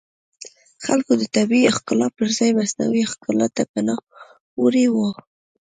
خلکو 0.85 1.13
د 1.17 1.23
طبیعي 1.35 1.69
ښکلا 1.75 2.07
پرځای 2.17 2.51
مصنوعي 2.59 3.03
ښکلا 3.11 3.47
ته 3.55 3.63
پناه 3.71 3.99
وړې 4.61 4.87
وه 4.95 5.09